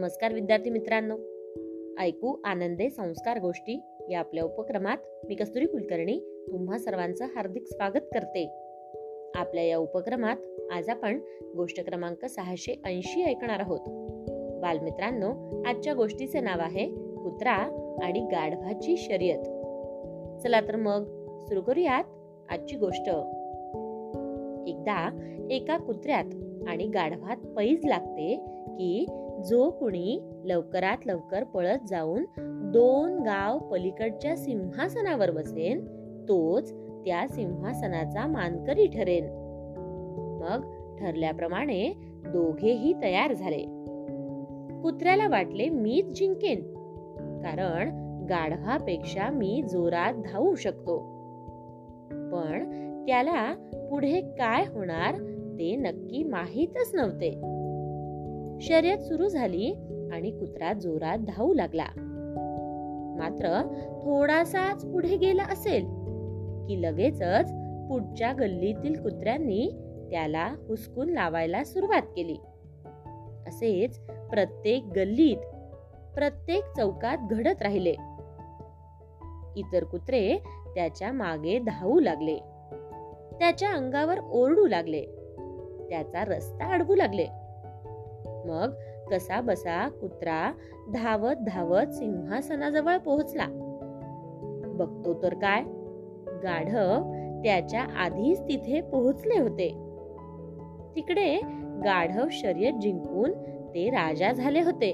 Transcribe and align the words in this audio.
नमस्कार 0.00 0.32
विद्यार्थी 0.32 0.70
मित्रांनो. 0.70 1.16
ऐकू 1.98 2.36
आनंदे 2.44 2.90
संस्कार 2.90 3.38
गोष्टी 3.38 3.80
या 4.10 4.18
आपल्या 4.18 4.44
उपक्रमात 4.44 4.96
मी 5.28 5.34
कस्तुरी 5.34 5.66
कुलकर्णी 5.66 6.46
तुम्हा 6.52 6.78
सर्वांचं 6.78 7.24
हार्दिक 7.24 7.66
स्वागत 7.66 8.00
करते. 8.14 8.46
आपल्या 9.34 9.64
या 9.64 9.78
उपक्रमात 9.78 10.36
आज 10.72 10.88
आपण 10.88 11.20
गोष्ट 11.56 11.84
क्रमांक 11.84 12.24
सहाशे 12.24 12.80
ऐंशी 12.84 13.22
ऐकणार 13.22 13.60
आहोत. 13.60 13.80
बालमित्रांनो 14.62 15.62
आजच्या 15.66 15.94
गोष्टीचे 15.94 16.40
नाव 16.40 16.58
आहे 16.60 16.86
कुत्रा 16.94 17.52
आणि 18.02 18.20
गाढवाची 18.20 18.96
शर्यत. 18.96 19.42
चला 20.42 20.60
तर 20.60 20.76
मग 20.76 21.04
सुरू 21.40 21.62
करूयात 21.62 22.04
आजची 22.50 22.76
गोष्ट. 22.76 23.08
एकदा 24.68 25.18
एका 25.50 25.76
कुत्र्यात 25.76 26.24
आणि 26.68 26.86
गाढवात 26.86 27.36
पैज 27.36 27.84
लागते 27.84 28.36
की 28.66 29.06
जो 29.48 29.70
कुणी 29.70 30.20
लवकरात 30.44 31.06
लवकर 31.06 31.44
पळत 31.44 31.86
जाऊन 31.88 32.24
दोन 32.72 33.18
गाव 33.18 33.58
पलीकडच्या 33.58 34.36
सिंहासनावर 34.36 35.30
बसेन 35.30 35.84
तोच 36.28 36.72
त्या 36.72 37.28
सिंहासनाचा 37.28 38.26
मानकरी 38.26 38.86
ठरेन. 38.86 39.24
मग 40.42 40.60
ठरल्याप्रमाणे 41.00 41.92
दोघेही 42.26 42.92
तयार 43.02 43.32
झाले. 43.32 43.62
कुत्र्याला 44.82 45.28
वाटले 45.28 45.68
मीच 45.68 46.18
जिंकेन 46.18 46.60
कारण 47.42 47.88
गाढवापेक्षा 48.30 49.30
मी 49.30 49.62
जोरात 49.70 50.14
धावू 50.14 50.54
शकतो. 50.54 50.98
पण 52.32 52.70
त्याला 53.06 53.54
पुढे 53.90 54.20
काय 54.20 54.64
होणार 54.74 55.14
ते 55.60 55.76
नक्की 55.76 56.24
माहीतच 56.24 56.94
नव्हते. 56.94 57.30
शर्यत 58.60 58.98
सुरू 58.98 59.28
झाली 59.28 59.72
आणि 60.12 60.30
कुत्रा 60.30 60.72
जोरात 60.72 61.18
धावू 61.18 61.54
लागला. 61.54 61.84
मात्र 63.18 63.62
थोडासाच 64.02 64.86
पुढे 64.86 65.16
गेला 65.16 65.42
असेल 65.42 65.84
की 66.66 66.82
लगेचच 66.82 67.52
पुढच्या 67.88 68.32
गल्लीतील 68.32 69.02
कुत्र्यांनी 69.02 69.70
त्याला 70.10 70.54
हुसकून 70.68 71.08
लावायला 71.08 71.64
सुरुवात 71.64 72.02
केली. 72.02 72.36
असेच 73.48 74.00
प्रत्येक 74.30 74.84
गल्लीत 74.96 75.36
प्रत्येक 76.14 76.64
चौकात 76.76 77.18
घडत 77.30 77.62
राहिले. 77.62 77.94
इतर 79.56 79.84
कुत्रे 79.84 80.36
त्याच्यामागे 80.74 81.58
धावू 81.58 82.00
लागले. 82.00 82.36
त्याच्या 83.38 83.72
अंगावर 83.72 84.18
ओरडू 84.18 84.66
लागले. 84.66 85.04
त्याचा 85.90 86.24
रस्ता 86.24 86.72
अडवू 86.74 86.94
लागले. 86.94 87.26
मग 88.46 88.74
कसा 89.10 89.40
बसा 89.40 89.88
कुत्रा 89.88 90.52
धावत 90.94 91.36
धावत 91.46 91.86
सिंहासनाजवळ 91.86 92.96
पोहोचला. 92.96 93.46
बघतो 94.66 95.22
तर 95.22 95.34
काय? 95.34 95.62
गाढव 96.42 97.12
त्याच्या 97.42 97.82
आधीच 97.82 98.40
तिथे 98.40 98.80
पोहोचले 98.80 99.40
होते. 99.40 99.68
तिकडे 100.96 101.40
गाढव 101.84 102.26
शर्यत 102.30 102.72
जिंकून 102.72 103.32
ते 103.74 103.90
राजा 103.90 104.32
झाले 104.32 104.62
होते. 104.62 104.92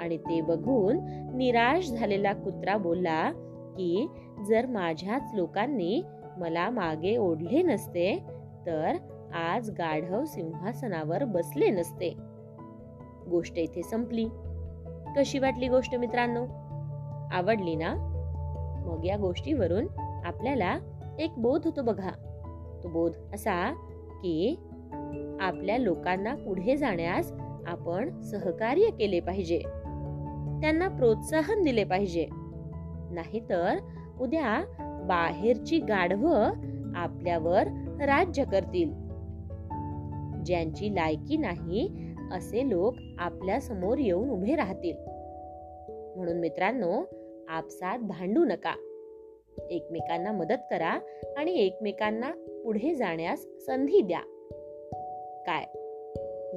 आणि 0.00 0.16
ते 0.16 0.40
बघून 0.40 0.98
निराश 1.36 1.90
झालेला 1.90 2.32
कुत्रा 2.32 2.76
बोलला 2.76 3.30
की 3.76 4.06
जर 4.48 4.66
माझ्याच 4.66 5.22
लोकांनी 5.34 6.02
मला 6.36 6.70
मागे 6.70 7.16
ओढले 7.16 7.62
नसते 7.62 8.22
तर 8.66 8.96
आज 9.34 9.70
गाढव 9.70 10.24
सिंहासनावर 10.24 11.24
बसले 11.24 11.70
नसते. 11.70 12.16
गोष्ट 13.30 13.58
इथे 13.58 13.82
संपली. 13.82 14.26
कशी 15.16 15.38
वाटली 15.38 15.68
गोष्ट 15.68 15.94
मित्रांनो? 15.94 16.46
आवडली 17.32 17.74
ना? 17.74 17.94
मग 18.86 19.04
या 19.04 19.16
गोष्टीवरून 19.16 19.86
आपल्याला 20.24 20.78
एक 21.18 21.30
बोध 21.38 21.64
होतो 21.64 21.82
बघा. 21.82 22.10
तो 22.82 22.88
बोध 22.88 23.12
असा 23.34 23.74
की 24.22 24.56
आपल्या 25.40 25.78
लोकांना 25.78 26.34
पुढे 26.34 26.76
जाण्यास 26.76 27.32
आपण 27.66 28.20
सहकार्य 28.20 28.90
केले 28.90 29.20
पाहिजे. 29.20 29.58
त्यांना 30.60 30.88
प्रोत्साहन 30.88 31.62
दिले 31.62 31.84
पाहिजे. 31.84 32.26
नाहीतर 33.10 33.78
उद्या 34.20 34.64
बाहेरची 35.08 35.78
गाढवं 35.78 36.50
आपल्यावर 36.96 37.64
राज्य 38.00 38.44
करतील. 38.44 39.01
ज्यांची 40.44 40.94
लायकी 40.94 41.36
नाही 41.36 41.88
असे 42.32 42.70
लोक 42.70 42.94
आपल्यासमोर 43.18 43.98
येऊन 43.98 44.30
उभे 44.30 44.56
राहतील. 44.56 44.96
म्हणून 46.16 46.36
मित्रांनो 46.36 47.02
आपसात 47.48 47.98
भांडू 47.98 48.44
नका. 48.44 48.74
एकमेकांना 49.70 50.32
मदत 50.32 50.62
करा 50.70 50.98
आणि 51.36 51.52
एकमेकांना 51.54 52.60
पुढे 52.64 52.94
जाण्यास 52.94 53.46
संधी 53.66 54.00
द्या. 54.00 54.20
काय? 55.46 55.64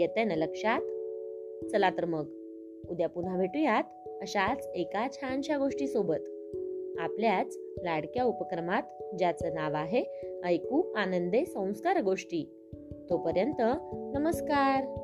येत 0.00 0.26
ना 0.26 0.34
लक्षात? 0.34 0.80
चला 1.68 1.90
तर 1.90 2.04
मग. 2.04 2.26
उद्या 2.88 3.08
पुन्हा 3.08 3.36
भेटूयात 3.36 4.08
अशाच 4.22 4.66
एका 4.74 5.08
छानशा 5.12 5.58
गोष्टीसोबत. 5.58 6.20
आपल्याच 6.98 7.58
लाडक्या 7.82 8.24
उपक्रमात 8.24 8.82
ज्याचं 9.18 9.54
नाव 9.54 9.74
आहे 9.74 10.04
ऐकू 10.44 10.92
आनंदे 10.92 11.44
संस्कार 11.44 12.00
गोष्टी. 12.02 12.61
तोपर्यंत 13.10 13.60
नमस्कार. 14.16 15.01